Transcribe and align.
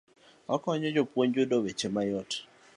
Okonyo 0.53 0.87
jopuonj 0.95 1.33
yudo 1.37 1.57
weche 1.63 1.87
mayot. 1.95 2.31